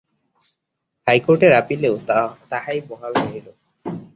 [1.07, 1.95] হাইকোর্টের আপিলেও
[2.51, 3.47] তাহাই বহাল রহিল।